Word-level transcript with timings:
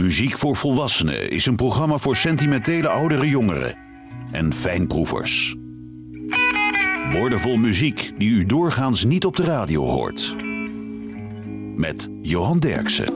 Muziek 0.00 0.38
voor 0.38 0.56
Volwassenen 0.56 1.30
is 1.30 1.46
een 1.46 1.56
programma 1.56 1.98
voor 1.98 2.16
sentimentele 2.16 2.88
oudere 2.88 3.28
jongeren 3.28 3.74
en 4.30 4.54
fijnproevers. 4.54 5.56
Woordenvol 7.12 7.56
muziek 7.56 8.12
die 8.18 8.30
u 8.30 8.46
doorgaans 8.46 9.04
niet 9.04 9.24
op 9.24 9.36
de 9.36 9.44
radio 9.44 9.84
hoort. 9.84 10.36
Met 11.76 12.10
Johan 12.22 12.58
Derksen. 12.58 13.12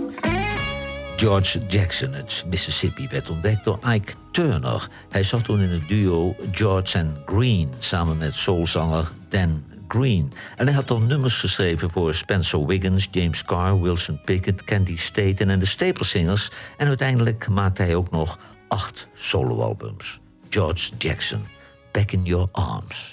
George 1.17 1.67
Jackson 1.69 2.15
uit 2.15 2.45
Mississippi 2.49 3.09
werd 3.11 3.31
ontdekt 3.31 3.65
door 3.65 3.79
Ike 3.93 4.13
Turner. 4.33 4.89
Hij 5.09 5.23
zat 5.23 5.45
toen 5.45 5.61
in 5.61 5.69
het 5.69 5.89
duo 5.89 6.37
George 6.51 6.99
and 6.99 7.11
Green 7.27 7.71
samen 7.79 8.19
met 8.19 8.35
soulzanger 8.35 9.11
Dan 9.29 9.63
Green. 9.95 10.33
En 10.57 10.67
hij 10.67 10.75
had 10.75 10.91
al 10.91 11.01
nummers 11.01 11.41
geschreven 11.41 11.91
voor 11.91 12.15
Spencer 12.15 12.67
Wiggins, 12.67 13.09
James 13.11 13.45
Carr, 13.45 13.81
Wilson 13.81 14.21
Pickett, 14.25 14.65
Candy 14.65 14.97
Staten 14.97 15.51
en 15.51 15.59
de 15.59 15.65
Staple 15.67 16.05
Singers. 16.05 16.51
En 16.77 16.87
uiteindelijk 16.87 17.49
maakte 17.49 17.83
hij 17.83 17.95
ook 17.95 18.11
nog 18.11 18.39
acht 18.69 19.09
soloalbums. 19.15 20.21
George 20.49 20.91
Jackson, 20.99 21.47
Back 21.93 22.11
in 22.11 22.23
Your 22.25 22.49
Arms. 22.53 23.13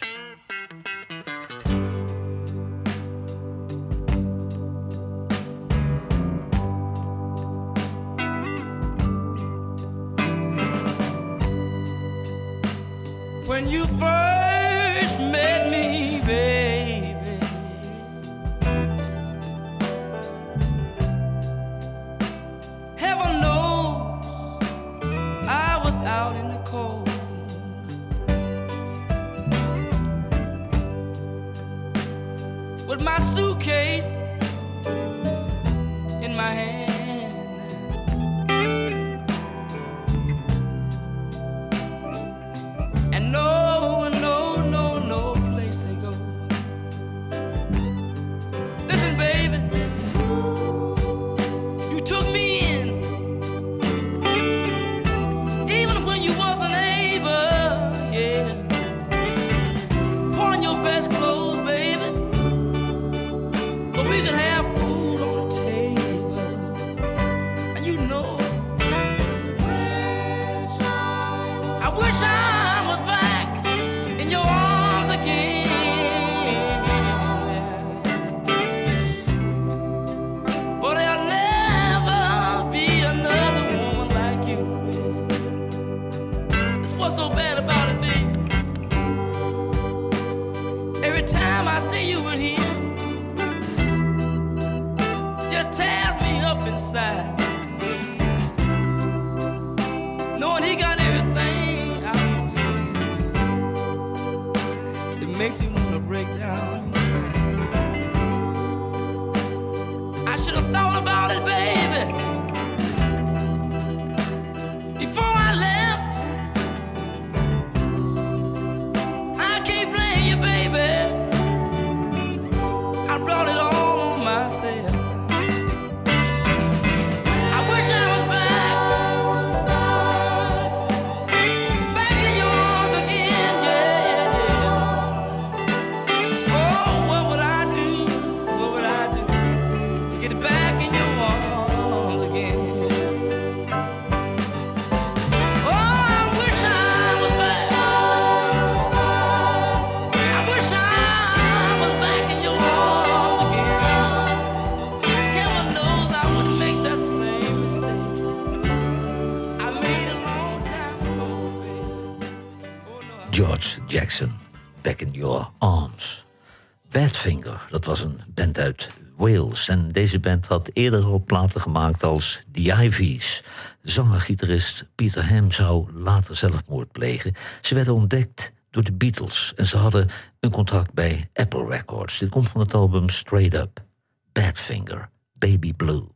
Badfinger, 167.21 167.67
dat 167.69 167.85
was 167.85 168.01
een 168.01 168.19
band 168.27 168.59
uit 168.59 168.89
Wales. 169.15 169.69
En 169.69 169.91
deze 169.91 170.19
band 170.19 170.47
had 170.47 170.69
eerder 170.73 171.03
al 171.03 171.23
platen 171.23 171.61
gemaakt 171.61 172.03
als 172.03 172.43
The 172.51 172.61
Ivies. 172.61 173.43
Zanger-gitarist 173.81 174.85
Peter 174.95 175.29
Ham 175.29 175.51
zou 175.51 175.93
later 175.93 176.35
zelfmoord 176.35 176.91
plegen. 176.91 177.33
Ze 177.61 177.75
werden 177.75 177.93
ontdekt 177.93 178.51
door 178.69 178.83
de 178.83 178.93
Beatles 178.93 179.53
en 179.55 179.65
ze 179.65 179.77
hadden 179.77 180.09
een 180.39 180.51
contract 180.51 180.93
bij 180.93 181.29
Apple 181.33 181.67
Records. 181.67 182.19
Dit 182.19 182.29
komt 182.29 182.49
van 182.49 182.61
het 182.61 182.73
album 182.73 183.09
Straight 183.09 183.53
Up. 183.53 183.83
Badfinger, 184.31 185.09
Baby 185.33 185.73
Blue. 185.73 186.07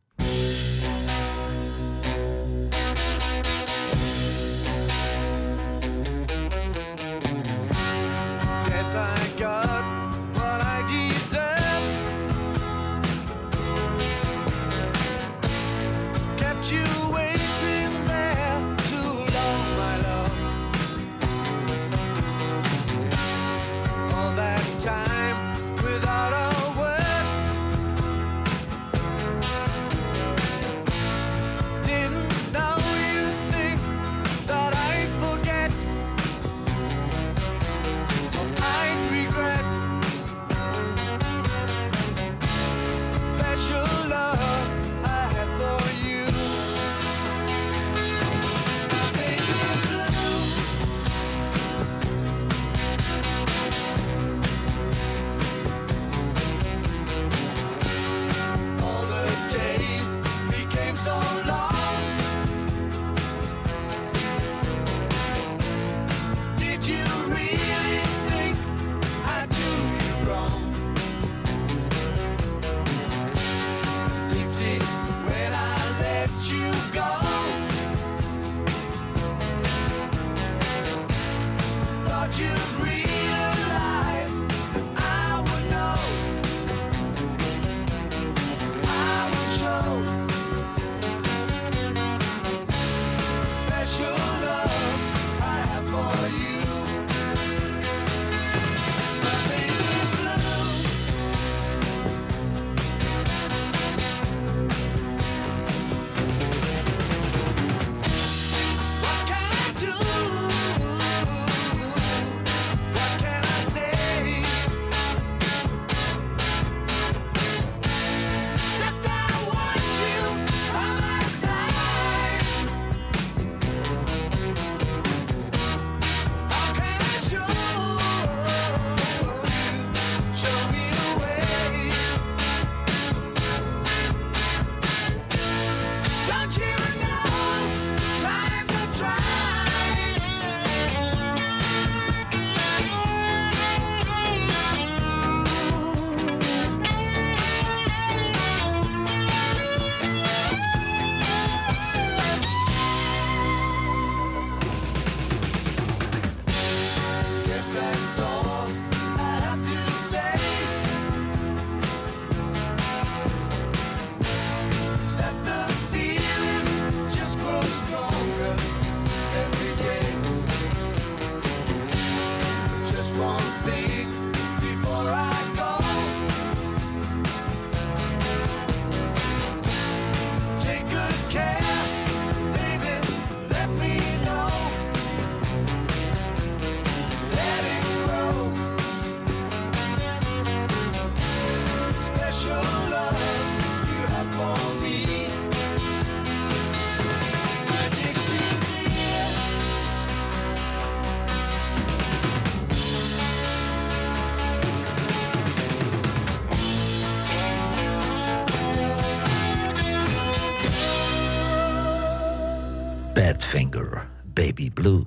Badfinger, 213.46 214.08
Baby 214.24 214.70
Blue. 214.70 215.04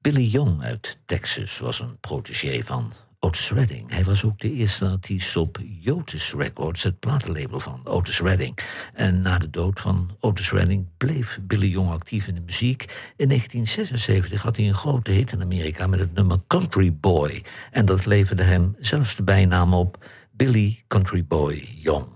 Billy 0.00 0.24
Young 0.24 0.62
uit 0.62 0.98
Texas 1.04 1.58
was 1.58 1.80
een 1.80 1.98
protégé 2.00 2.62
van 2.62 2.92
Otis 3.18 3.50
Redding. 3.50 3.90
Hij 3.90 4.04
was 4.04 4.24
ook 4.24 4.38
de 4.38 4.52
eerste 4.52 4.86
artiest 4.86 5.36
op 5.36 5.58
Jotis 5.80 6.34
Records, 6.36 6.82
het 6.82 6.98
platenlabel 6.98 7.60
van 7.60 7.80
Otis 7.84 8.20
Redding. 8.20 8.58
En 8.94 9.22
na 9.22 9.38
de 9.38 9.50
dood 9.50 9.80
van 9.80 10.16
Otis 10.20 10.50
Redding 10.50 10.86
bleef 10.96 11.38
Billy 11.42 11.66
Young 11.66 11.90
actief 11.90 12.28
in 12.28 12.34
de 12.34 12.40
muziek. 12.40 13.12
In 13.16 13.28
1976 13.28 14.42
had 14.42 14.56
hij 14.56 14.66
een 14.66 14.74
grote 14.74 15.10
hit 15.10 15.32
in 15.32 15.42
Amerika 15.42 15.86
met 15.86 16.00
het 16.00 16.14
nummer 16.14 16.38
Country 16.46 16.94
Boy. 16.94 17.44
En 17.70 17.84
dat 17.84 18.06
leverde 18.06 18.42
hem 18.42 18.76
zelfs 18.78 19.16
de 19.16 19.22
bijnaam 19.22 19.74
op 19.74 20.04
Billy 20.30 20.82
Country 20.86 21.24
Boy 21.24 21.68
Young. 21.76 22.06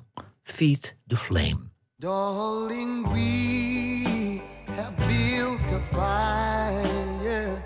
Feed 0.42 0.96
the 1.06 1.16
Flame. 1.16 1.58
We 1.96 4.55
have 4.74 4.96
built 4.96 5.72
a 5.72 5.80
fire 5.94 7.62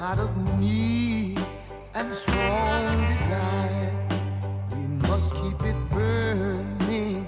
out 0.00 0.18
of 0.18 0.30
need 0.60 1.38
and 1.94 2.14
strong 2.14 3.06
desire. 3.06 3.92
We 4.70 4.86
must 5.08 5.34
keep 5.34 5.60
it 5.62 5.76
burning, 5.90 7.26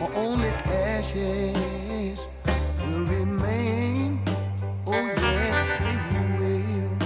or 0.00 0.12
only 0.14 0.48
ashes 0.48 2.26
will 2.78 3.04
remain. 3.04 4.20
Oh, 4.86 5.06
yes, 5.06 5.66
they 5.78 5.96
will. 6.38 6.96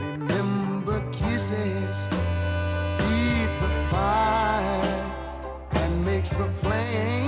Remember 0.00 1.00
kisses, 1.12 2.08
feeds 2.98 3.56
the 3.58 3.70
fire 3.90 5.04
and 5.72 6.04
makes 6.04 6.30
the 6.30 6.48
flames 6.48 7.27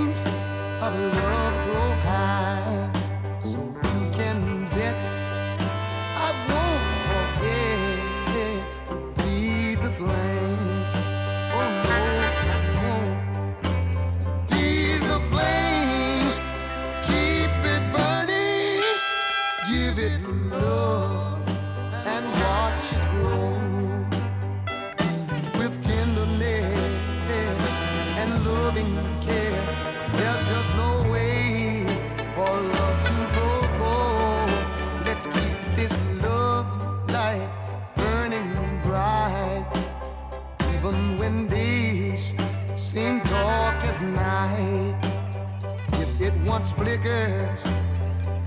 flickers, 46.69 47.63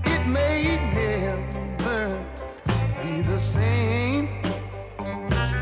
it 0.04 0.26
may 0.26 0.78
never 0.94 2.24
be 3.02 3.20
the 3.22 3.40
same. 3.40 4.28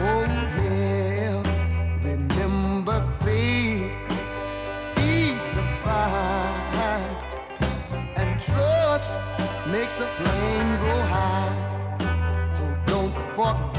Oh 0.05 0.25
yeah, 0.59 1.43
remember 2.03 3.01
faith 3.21 3.93
feeds 4.95 5.51
the 5.51 5.65
fire, 5.85 7.01
and 8.17 8.41
trust 8.41 9.23
makes 9.69 9.97
the 9.97 10.07
flame 10.07 10.77
grow 10.81 11.03
high. 11.03 11.55
So 12.53 12.65
don't 12.87 13.15
forget, 13.35 13.72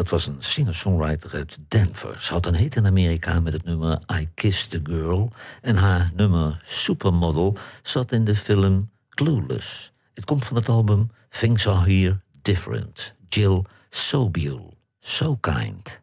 dat 0.00 0.08
was 0.08 0.26
een 0.26 0.36
singer-songwriter 0.38 1.30
uit 1.32 1.58
Denver. 1.68 2.20
Ze 2.20 2.32
had 2.32 2.46
een 2.46 2.54
hit 2.54 2.76
in 2.76 2.86
Amerika 2.86 3.40
met 3.40 3.52
het 3.52 3.64
nummer 3.64 3.98
I 4.12 4.28
Kissed 4.34 4.70
the 4.70 4.80
Girl. 4.82 5.32
En 5.62 5.76
haar 5.76 6.10
nummer 6.14 6.60
Supermodel 6.64 7.56
zat 7.82 8.12
in 8.12 8.24
de 8.24 8.34
film 8.34 8.90
Clueless. 9.08 9.92
Het 10.14 10.24
komt 10.24 10.44
van 10.44 10.56
het 10.56 10.68
album 10.68 11.10
Things 11.28 11.68
Are 11.68 11.92
Here 11.92 12.20
Different. 12.42 13.14
Jill 13.28 13.62
Sobule, 13.90 14.72
So 14.98 15.36
Kind. 15.36 16.00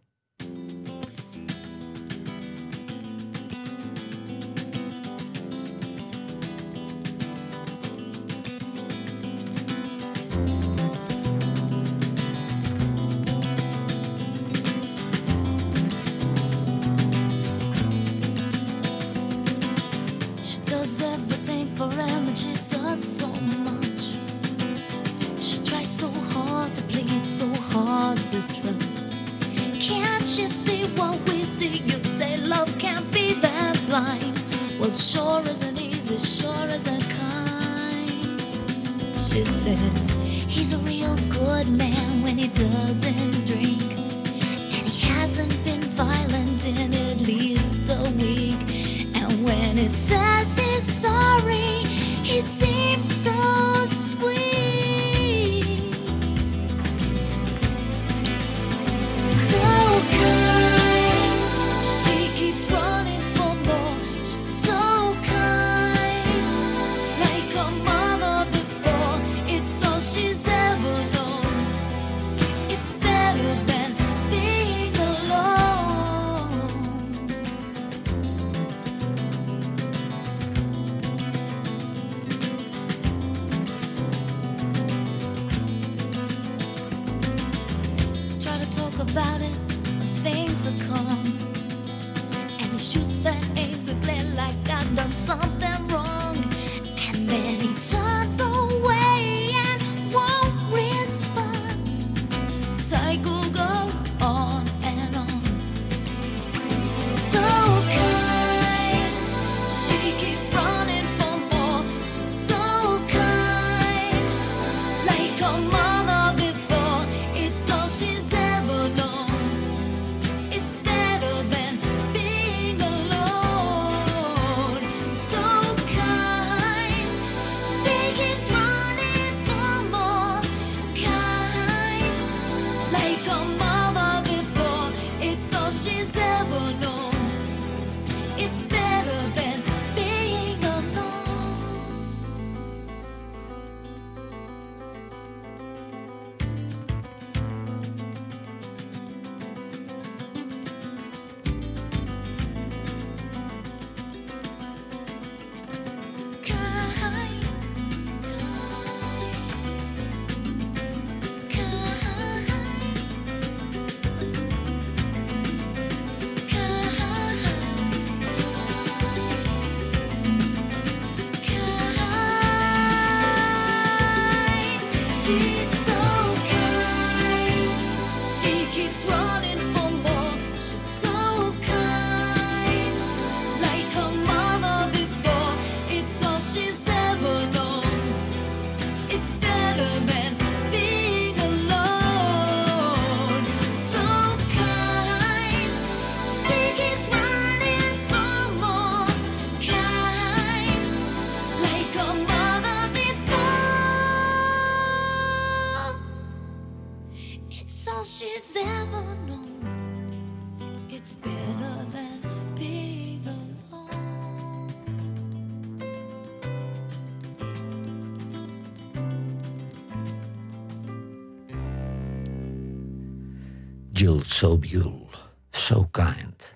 So 224.08 224.20
Sobule, 224.24 225.10
So 225.52 225.90
Kind. 225.92 226.56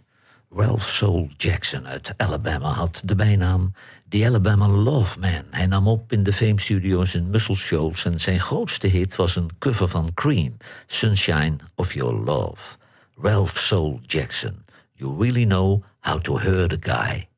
Ralph 0.49 0.89
Soul 0.89 1.29
Jackson 1.37 1.87
uit 1.87 2.13
Alabama 2.17 2.71
had 2.71 3.01
de 3.05 3.15
bijnaam 3.15 3.73
The 4.09 4.25
Alabama 4.25 4.67
Love 4.67 5.19
Man. 5.19 5.43
Hij 5.49 5.65
nam 5.65 5.87
op 5.87 6.11
in 6.11 6.23
de 6.23 6.33
Fame 6.33 6.61
Studios 6.61 7.15
in 7.15 7.29
Muscle 7.29 7.55
Shoals 7.55 8.05
en 8.05 8.19
zijn 8.19 8.39
grootste 8.39 8.87
hit 8.87 9.15
was 9.15 9.35
een 9.35 9.49
cover 9.59 9.87
van 9.87 10.13
Cream, 10.13 10.57
Sunshine 10.87 11.55
of 11.75 11.93
Your 11.93 12.13
Love. 12.13 12.77
Ralph 13.15 13.57
Soul 13.57 13.99
Jackson, 14.05 14.65
You 14.93 15.17
Really 15.19 15.45
Know 15.45 15.83
How 15.99 16.21
to 16.21 16.39
Hurt 16.39 16.73
a 16.73 16.77
Guy. 16.79 17.29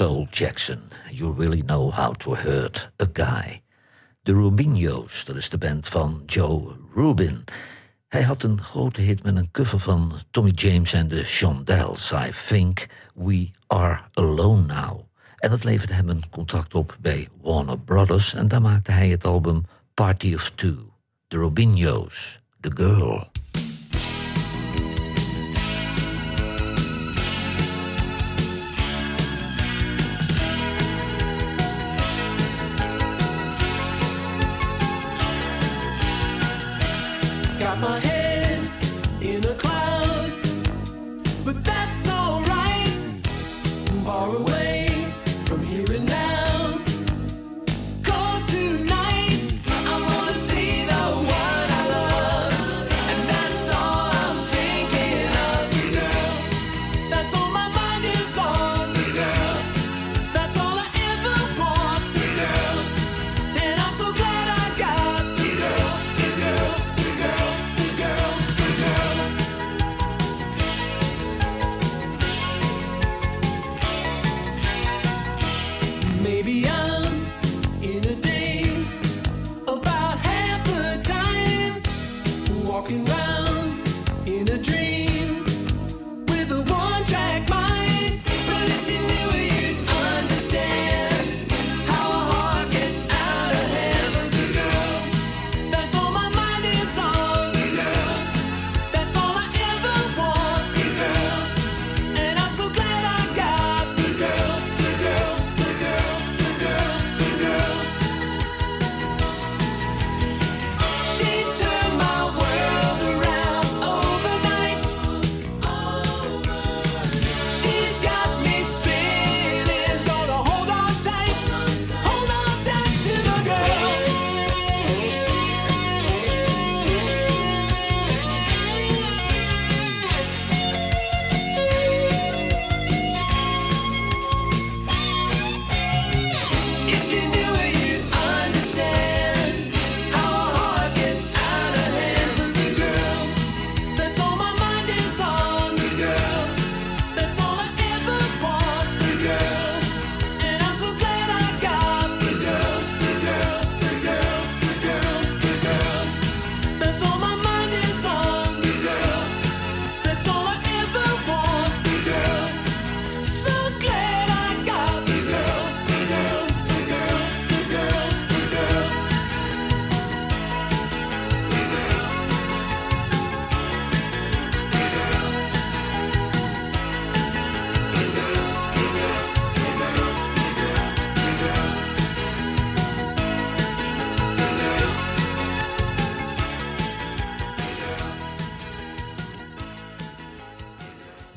Soul 0.00 0.26
Jackson, 0.30 0.80
You 1.10 1.34
Really 1.36 1.62
Know 1.62 1.90
How 1.90 2.14
to 2.14 2.34
Hurt 2.34 2.90
a 3.02 3.06
Guy. 3.12 3.62
De 4.22 4.32
Rubino's, 4.32 5.24
dat 5.24 5.36
is 5.36 5.50
de 5.50 5.58
band 5.58 5.88
van 5.88 6.22
Joe 6.26 6.76
Rubin. 6.94 7.44
Hij 8.08 8.22
had 8.22 8.42
een 8.42 8.62
grote 8.62 9.00
hit 9.00 9.22
met 9.22 9.36
een 9.36 9.50
cover 9.50 9.78
van 9.78 10.12
Tommy 10.30 10.50
James 10.50 10.92
en 10.92 11.08
de 11.08 11.24
Shondells. 11.24 12.12
I 12.12 12.30
Think 12.46 12.86
We 13.14 13.50
Are 13.66 14.00
Alone 14.12 14.66
Now. 14.66 15.00
En 15.36 15.50
dat 15.50 15.64
leverde 15.64 15.94
hem 15.94 16.08
een 16.08 16.28
contract 16.30 16.74
op 16.74 16.96
bij 17.00 17.28
Warner 17.42 17.78
Brothers. 17.78 18.34
En 18.34 18.48
daar 18.48 18.62
maakte 18.62 18.92
hij 18.92 19.08
het 19.08 19.26
album 19.26 19.64
Party 19.94 20.34
of 20.34 20.50
Two. 20.54 20.92
De 21.28 21.36
Rubino's, 21.36 22.40
The 22.60 22.70
Girl. 22.74 23.29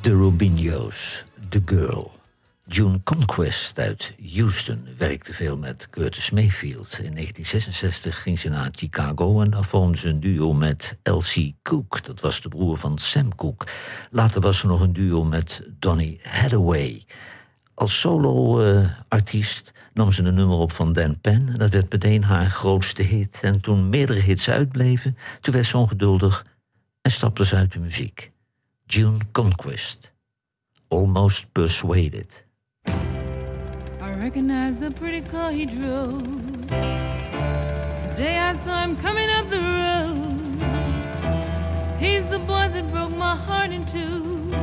De 0.04 0.10
Rubino's, 0.10 1.24
The 1.50 1.62
Girl. 1.66 2.12
June 2.66 3.04
Conquest 3.04 3.80
uit 3.80 4.16
Houston 4.34 4.88
werkte 4.98 5.34
veel 5.34 5.58
met 5.58 5.90
Curtis 5.90 6.32
Mayfield. 6.32 7.00
In 7.00 7.14
1966 7.14 8.22
ging 8.22 8.40
ze 8.40 8.50
naar 8.50 8.70
Chicago 8.72 9.42
en 9.42 9.50
daar 9.50 9.64
vormde 9.64 9.98
ze 9.98 10.10
een 10.10 10.20
duo 10.20 10.54
met 10.54 10.98
Elsie 11.04 11.56
Cook. 11.62 12.06
Dat 12.06 12.20
was 12.20 12.42
de 12.42 12.50
broer 12.50 12.78
van 12.78 12.98
Sam 12.98 13.36
Cook. 13.36 13.68
Later 14.12 14.42
was 14.42 14.58
ze 14.58 14.68
nog 14.68 14.82
een 14.82 14.94
duo 14.94 15.24
met 15.24 15.68
Donny 15.80 16.20
Hathaway. 16.24 17.06
Als 17.74 18.00
solo-artiest 18.00 19.72
nam 19.94 20.12
ze 20.12 20.24
een 20.24 20.34
nummer 20.34 20.58
op 20.58 20.72
van 20.72 20.94
Dan 20.94 21.20
Penn. 21.20 21.50
En 21.50 21.58
dat 21.58 21.70
werd 21.70 21.92
meteen 21.92 22.24
haar 22.24 22.50
grootste 22.50 23.04
hit. 23.04 23.40
En 23.42 23.62
toen 23.62 23.90
meerdere 23.90 24.20
hits 24.20 24.50
uitbleven, 24.50 25.18
toen 25.42 25.54
werd 25.54 25.66
ze 25.66 25.78
ongeduldig 25.78 26.46
en 27.02 27.12
stapte 27.12 27.46
ze 27.46 27.56
uit 27.56 27.72
de 27.72 27.80
muziek. 27.80 28.33
June 28.94 29.22
Conquest, 29.34 30.12
Almost 30.92 31.52
Persuaded. 31.56 32.28
I 32.86 34.12
recognize 34.20 34.78
the 34.78 34.92
pretty 34.92 35.22
car 35.22 35.52
he 35.52 35.66
drove. 35.66 36.68
The 36.68 38.14
day 38.16 38.38
I 38.38 38.54
saw 38.54 38.84
him 38.84 38.96
coming 38.98 39.28
up 39.32 39.50
the 39.50 39.64
road, 39.82 40.62
he's 41.98 42.28
the 42.28 42.38
boy 42.38 42.70
that 42.74 42.88
broke 42.92 43.18
my 43.18 43.36
heart 43.36 43.72
in 43.72 43.84
two. 43.84 44.54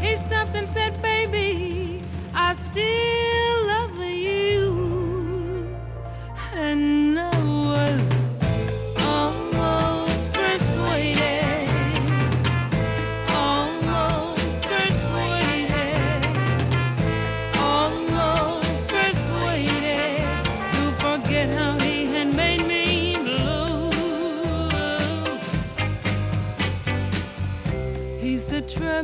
He 0.00 0.16
stopped 0.16 0.56
and 0.56 0.66
said, 0.66 1.02
Baby, 1.02 2.00
I 2.34 2.54
still 2.54 3.66
love 3.66 3.98
you. 3.98 5.76
And 6.54 7.16
now 7.16 7.39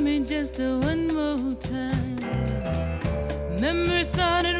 me 0.02 0.20
just 0.20 0.58
one 0.58 1.08
more 1.08 1.54
time. 1.54 2.16
Memories 3.60 4.08
started 4.08 4.55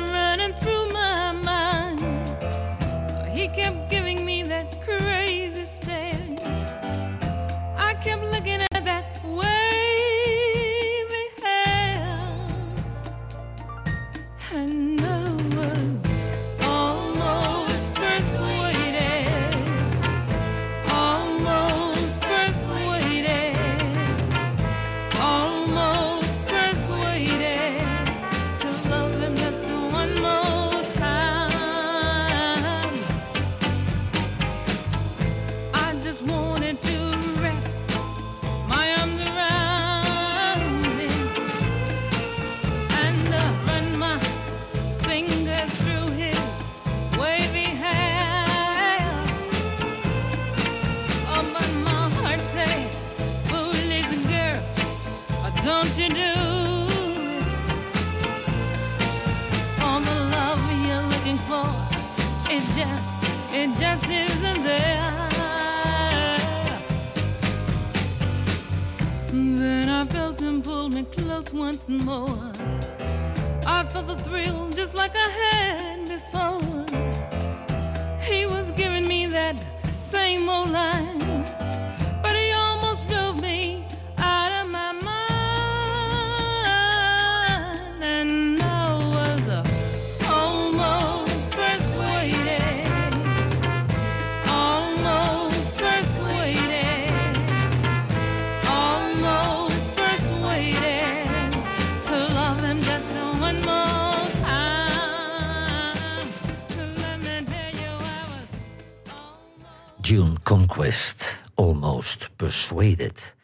June 110.07 110.33
Conquest, 110.43 111.39
Almost 111.55 112.31
Persuaded. 112.37 113.35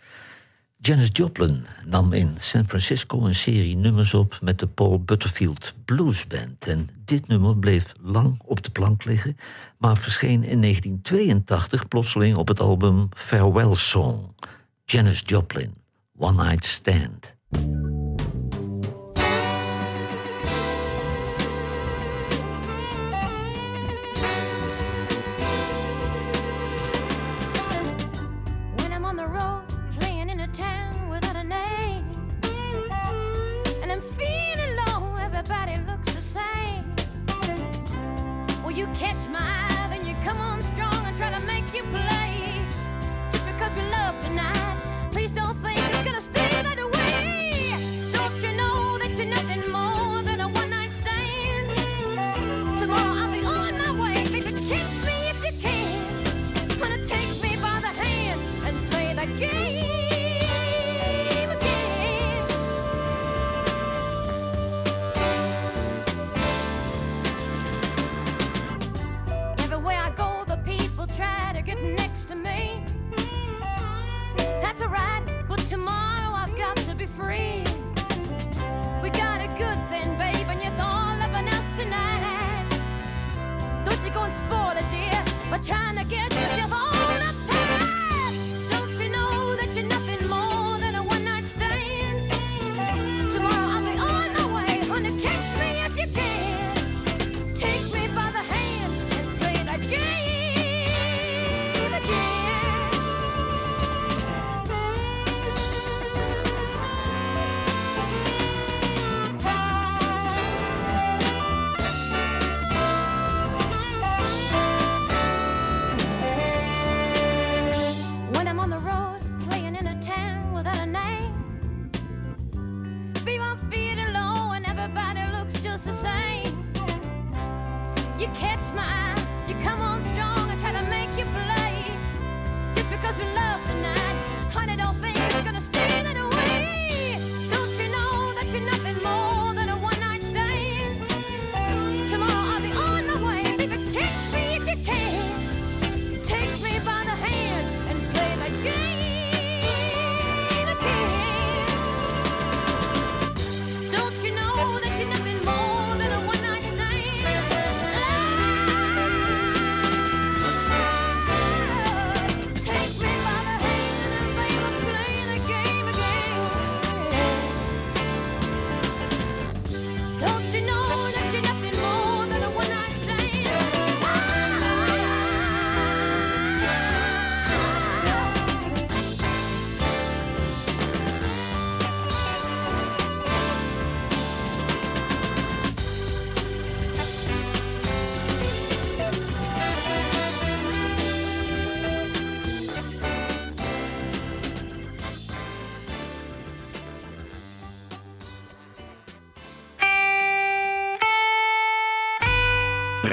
Janis 0.78 1.08
Joplin 1.12 1.66
nam 1.86 2.12
in 2.12 2.34
San 2.38 2.68
Francisco 2.68 3.24
een 3.24 3.34
serie 3.34 3.76
nummers 3.76 4.14
op 4.14 4.38
met 4.40 4.58
de 4.58 4.66
Paul 4.66 5.00
Butterfield 5.00 5.74
Blues 5.84 6.26
Band. 6.26 6.66
En 6.66 6.88
dit 7.04 7.28
nummer 7.28 7.56
bleef 7.56 7.92
lang 8.00 8.40
op 8.44 8.62
de 8.62 8.70
plank 8.70 9.04
liggen, 9.04 9.36
maar 9.78 9.96
verscheen 9.96 10.44
in 10.44 10.60
1982 10.60 11.88
plotseling 11.88 12.36
op 12.36 12.48
het 12.48 12.60
album 12.60 13.08
Farewell 13.14 13.74
Song. 13.74 14.34
Janis 14.84 15.22
Joplin, 15.26 15.74
One 16.18 16.44
Night 16.44 16.64
Stand. 16.64 17.36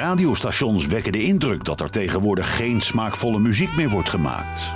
radiostations 0.09 0.85
wekken 0.85 1.11
de 1.11 1.23
indruk 1.23 1.63
dat 1.63 1.81
er 1.81 1.89
tegenwoordig 1.89 2.55
geen 2.55 2.81
smaakvolle 2.81 3.39
muziek 3.39 3.75
meer 3.75 3.89
wordt 3.89 4.09
gemaakt. 4.09 4.71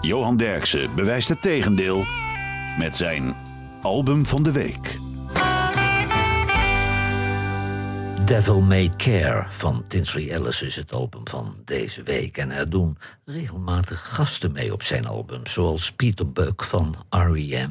Johan 0.00 0.36
Derksen 0.36 0.94
bewijst 0.94 1.28
het 1.28 1.42
tegendeel 1.42 2.04
met 2.78 2.96
zijn 2.96 3.34
album 3.80 4.26
van 4.26 4.42
de 4.42 4.52
week. 4.52 4.98
Devil 8.24 8.60
May 8.60 8.90
Care 8.96 9.46
van 9.48 9.84
Tinsley 9.88 10.30
Ellis 10.30 10.62
is 10.62 10.76
het 10.76 10.94
album 10.94 11.28
van 11.28 11.56
deze 11.64 12.02
week. 12.02 12.36
En 12.36 12.50
er 12.50 12.70
doen 12.70 12.98
regelmatig 13.24 14.14
gasten 14.14 14.52
mee 14.52 14.72
op 14.72 14.82
zijn 14.82 15.06
album. 15.06 15.46
Zoals 15.46 15.92
Peter 15.92 16.32
Buck 16.32 16.64
van 16.64 16.94
R.E.M., 17.10 17.70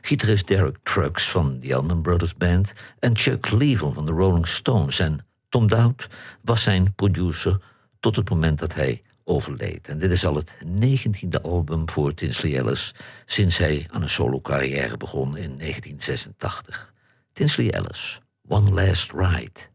gitarist 0.00 0.46
Derek 0.46 0.76
Trucks 0.82 1.30
van 1.30 1.58
The 1.58 1.76
Allman 1.76 2.02
Brothers 2.02 2.36
Band... 2.36 2.72
en 2.98 3.16
Chuck 3.16 3.40
Cleveland 3.40 3.94
van 3.94 4.06
de 4.06 4.12
Rolling 4.12 4.46
Stones 4.46 4.98
en 4.98 5.20
Tom 5.50 5.68
Dowd 5.68 6.08
was 6.42 6.62
zijn 6.62 6.94
producer 6.94 7.60
tot 8.00 8.16
het 8.16 8.30
moment 8.30 8.58
dat 8.58 8.74
hij 8.74 9.02
overleed. 9.24 9.88
En 9.88 9.98
dit 9.98 10.10
is 10.10 10.26
al 10.26 10.34
het 10.34 10.56
negentiende 10.64 11.42
album 11.42 11.90
voor 11.90 12.14
Tinsley 12.14 12.56
Ellis 12.56 12.94
sinds 13.24 13.58
hij 13.58 13.86
aan 13.90 14.02
een 14.02 14.08
solo-carrière 14.08 14.96
begon 14.96 15.36
in 15.36 15.58
1986. 15.58 16.94
Tinsley 17.32 17.70
Ellis, 17.70 18.20
One 18.48 18.70
Last 18.70 19.12
Ride. 19.12 19.68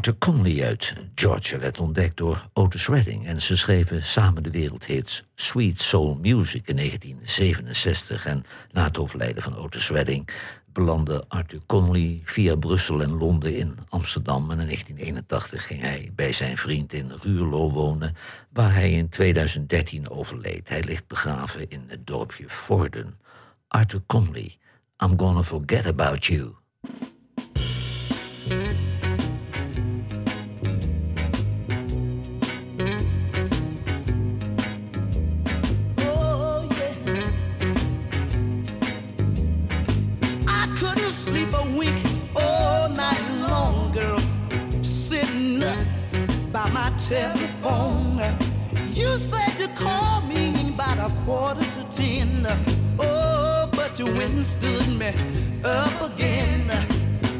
Arthur 0.00 0.18
Conley 0.18 0.64
uit 0.64 0.94
Georgia 1.14 1.58
werd 1.58 1.78
ontdekt 1.78 2.16
door 2.16 2.48
Otis 2.52 2.88
Redding 2.88 3.26
en 3.26 3.42
ze 3.42 3.56
schreven 3.56 4.04
samen 4.04 4.42
de 4.42 4.50
wereldhits 4.50 5.24
Sweet 5.34 5.80
Soul 5.80 6.18
Music 6.20 6.68
in 6.68 6.76
1967. 6.76 8.26
En 8.26 8.44
na 8.70 8.84
het 8.84 8.98
overlijden 8.98 9.42
van 9.42 9.56
Otis 9.56 9.90
Redding 9.90 10.28
belandde 10.72 11.24
Arthur 11.28 11.60
Conley 11.66 12.20
via 12.24 12.56
Brussel 12.56 13.02
en 13.02 13.10
Londen 13.10 13.56
in 13.56 13.78
Amsterdam. 13.88 14.50
En 14.50 14.60
in 14.60 14.66
1981 14.66 15.66
ging 15.66 15.80
hij 15.80 16.10
bij 16.14 16.32
zijn 16.32 16.56
vriend 16.58 16.92
in 16.92 17.12
Ruurlo 17.22 17.70
wonen, 17.70 18.16
waar 18.52 18.74
hij 18.74 18.92
in 18.92 19.08
2013 19.08 20.10
overleed. 20.10 20.68
Hij 20.68 20.82
ligt 20.82 21.06
begraven 21.06 21.68
in 21.68 21.84
het 21.86 22.06
dorpje 22.06 22.44
Vorden. 22.46 23.20
Arthur 23.68 24.02
Conley, 24.06 24.56
I'm 25.04 25.18
gonna 25.18 25.42
forget 25.42 25.86
about 25.86 26.26
you. 26.26 26.54
Quarter 51.24 51.60
to 51.62 51.84
ten. 51.90 52.46
Oh, 52.98 53.68
but 53.72 53.98
you 53.98 54.06
went 54.06 54.32
and 54.32 54.46
stood 54.46 54.88
me 54.88 55.12
up 55.64 56.00
again. 56.10 56.70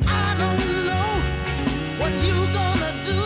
I 0.06 0.34
don't 0.40 0.66
know 0.88 1.10
what 2.00 2.12
you 2.26 2.34
gonna 2.58 2.92
do, 3.04 3.20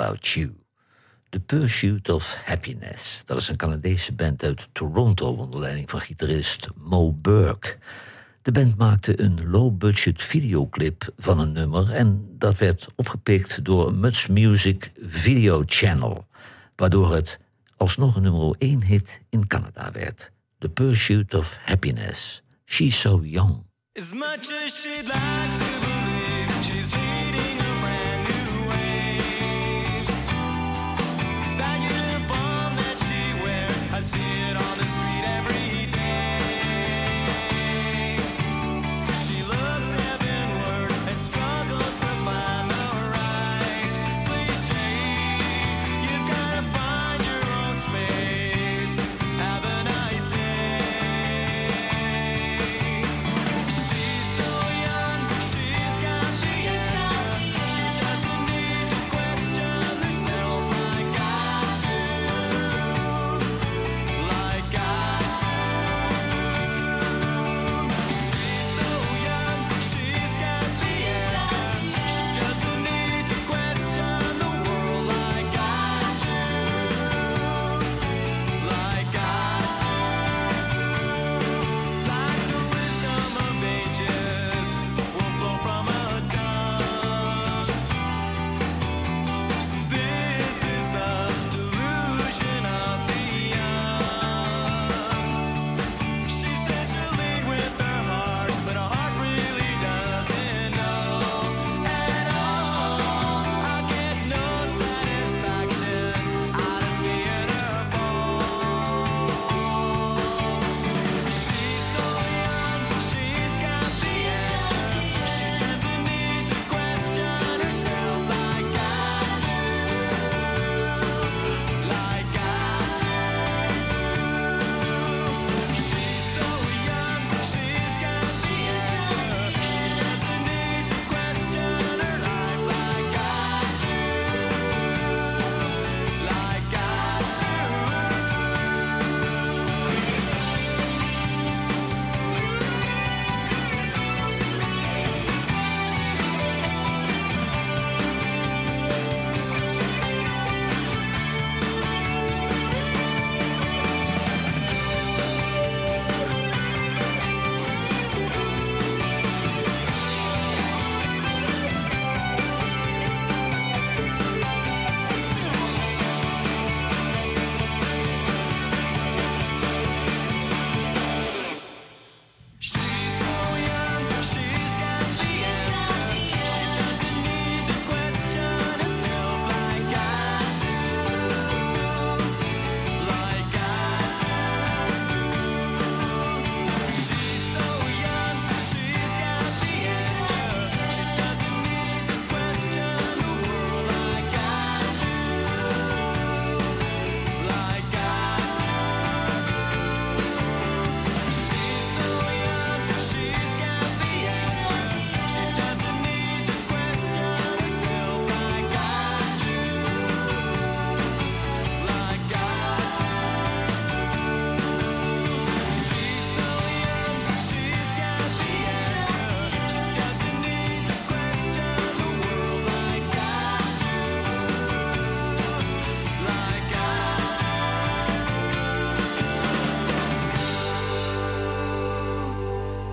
about 0.00 0.26
you. 0.34 0.54
The 1.30 1.40
Pursuit 1.40 2.08
of 2.08 2.36
Happiness. 2.44 3.22
Dat 3.24 3.36
is 3.36 3.48
een 3.48 3.56
Canadese 3.56 4.12
band 4.12 4.42
uit 4.42 4.68
Toronto 4.72 5.32
onder 5.32 5.60
leiding 5.60 5.90
van 5.90 6.00
gitarist 6.00 6.68
Mo 6.76 7.12
Burke. 7.12 7.78
De 8.42 8.52
band 8.52 8.76
maakte 8.76 9.20
een 9.20 9.50
low-budget 9.50 10.22
videoclip 10.22 11.12
van 11.16 11.38
een 11.38 11.52
nummer 11.52 11.92
en 11.92 12.26
dat 12.38 12.58
werd 12.58 12.86
opgepikt 12.96 13.64
door 13.64 13.94
Much 13.94 14.28
Music 14.28 14.92
Video 15.00 15.62
Channel, 15.66 16.26
waardoor 16.76 17.14
het 17.14 17.38
alsnog 17.76 18.16
een 18.16 18.22
nummer 18.22 18.54
1 18.58 18.82
hit 18.82 19.20
in 19.28 19.46
Canada 19.46 19.92
werd. 19.92 20.32
The 20.58 20.68
Pursuit 20.68 21.34
of 21.34 21.58
Happiness. 21.64 22.42
She's 22.64 23.00
so 23.00 23.20
young. 23.22 23.64
As 23.92 24.12
much 24.12 24.50
as 24.64 24.82
to 24.82 26.09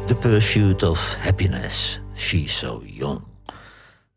The 0.07 0.15
Pursuit 0.15 0.83
of 0.83 1.15
Happiness, 1.19 1.99
She's 2.15 2.59
So 2.59 2.81
Young. 2.85 3.23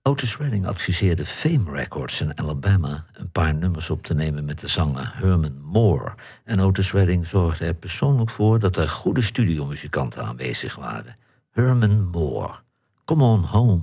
Otis 0.03 0.37
Redding 0.37 0.67
adviseerde 0.67 1.25
Fame 1.25 1.71
Records 1.71 2.21
in 2.21 2.39
Alabama 2.39 3.07
een 3.13 3.31
paar 3.31 3.55
nummers 3.55 3.91
op 3.91 4.07
te 4.07 4.15
nemen 4.15 4.45
met 4.45 4.61
de 4.61 4.69
zanger 4.69 5.13
Herman 5.15 5.61
Moore. 5.63 6.15
En 6.45 6.61
Otis 6.61 6.93
Redding 6.93 7.27
zorgde 7.27 7.65
er 7.65 7.75
persoonlijk 7.75 8.31
voor 8.31 8.59
dat 8.59 8.77
er 8.77 8.89
goede 8.89 9.23
studiomuzikanten 9.23 10.25
aanwezig 10.25 10.77
waren. 10.77 11.17
Herman 11.51 12.11
Moore, 12.11 12.53
Come 13.05 13.25
On 13.25 13.43
Home. 13.45 13.83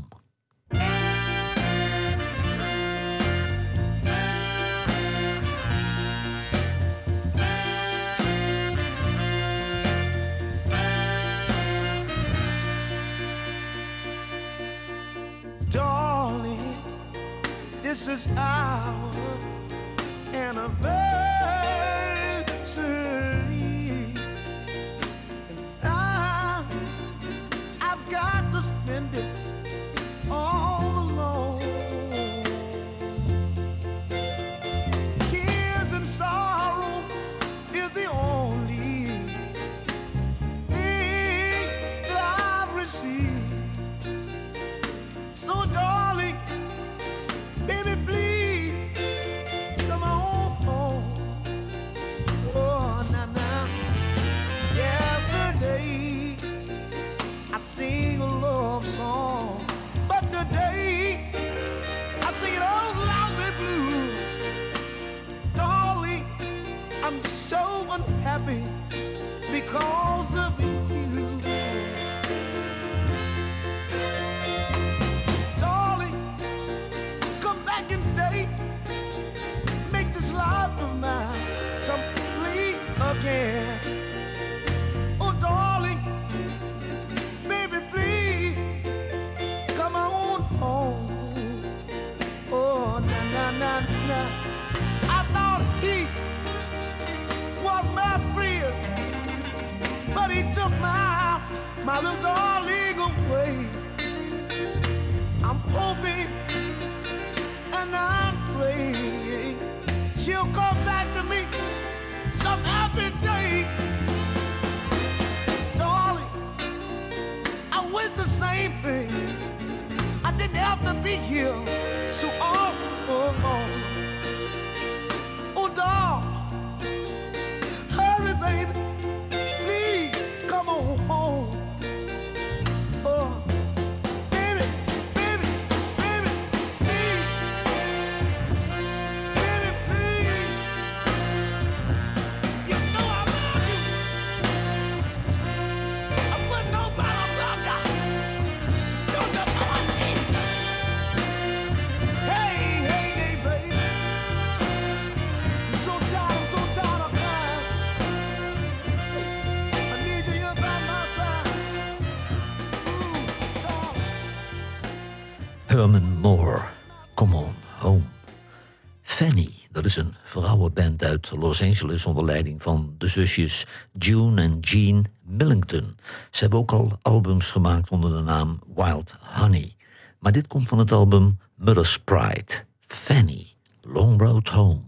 Fanny. 169.18 169.50
Dat 169.72 169.86
is 169.86 169.96
een 169.96 170.14
vrouwenband 170.24 171.04
uit 171.04 171.32
Los 171.32 171.64
Angeles 171.64 172.06
onder 172.06 172.26
leiding 172.26 172.62
van 172.62 172.96
de 172.98 173.08
zusjes 173.08 173.66
June 173.94 174.42
en 174.42 174.60
Jean 174.60 175.06
Millington. 175.22 175.98
Ze 176.32 176.40
hebben 176.40 176.60
ook 176.60 176.72
al 176.72 177.00
albums 177.02 177.52
gemaakt 177.52 177.90
onder 177.90 178.12
de 178.12 178.22
naam 178.22 178.60
Wild 178.76 179.16
Honey. 179.22 179.76
Maar 180.20 180.32
dit 180.32 180.48
komt 180.48 180.68
van 180.68 180.78
het 180.78 180.92
album 180.92 181.40
Mother's 181.56 182.00
Pride. 182.00 182.54
Fanny, 182.88 183.48
Long 183.82 184.22
Road 184.22 184.48
Home. 184.48 184.82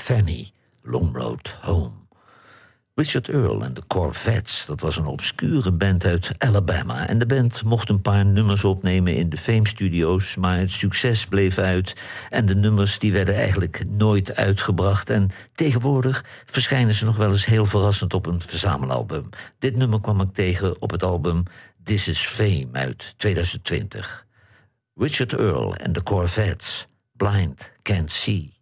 Fanny, 0.00 0.52
Long 0.82 1.16
Road 1.16 1.58
Home. 1.60 1.90
Richard 2.94 3.28
Earl 3.28 3.64
en 3.64 3.74
de 3.74 3.82
Corvettes, 3.86 4.66
dat 4.66 4.80
was 4.80 4.96
een 4.96 5.06
obscure 5.06 5.72
band 5.72 6.04
uit 6.04 6.30
Alabama. 6.38 7.08
En 7.08 7.18
de 7.18 7.26
band 7.26 7.64
mocht 7.64 7.88
een 7.88 8.00
paar 8.00 8.26
nummers 8.26 8.64
opnemen 8.64 9.14
in 9.14 9.28
de 9.28 9.36
Fame 9.36 9.68
Studios, 9.68 10.36
maar 10.36 10.58
het 10.58 10.70
succes 10.70 11.26
bleef 11.26 11.58
uit. 11.58 11.94
En 12.30 12.46
de 12.46 12.54
nummers 12.54 12.98
die 12.98 13.12
werden 13.12 13.34
eigenlijk 13.34 13.84
nooit 13.88 14.36
uitgebracht. 14.36 15.10
En 15.10 15.30
tegenwoordig 15.54 16.24
verschijnen 16.44 16.94
ze 16.94 17.04
nog 17.04 17.16
wel 17.16 17.30
eens 17.30 17.46
heel 17.46 17.66
verrassend 17.66 18.14
op 18.14 18.26
een 18.26 18.42
verzamelalbum. 18.46 19.28
Dit 19.58 19.76
nummer 19.76 20.00
kwam 20.00 20.20
ik 20.20 20.34
tegen 20.34 20.80
op 20.82 20.90
het 20.90 21.02
album 21.02 21.42
This 21.82 22.08
is 22.08 22.26
Fame 22.26 22.68
uit 22.72 23.14
2020. 23.16 24.26
Richard 24.94 25.32
Earl 25.32 25.76
en 25.76 25.92
de 25.92 26.02
Corvettes, 26.02 26.86
Blind 27.16 27.72
Can't 27.82 28.10
See. 28.10 28.58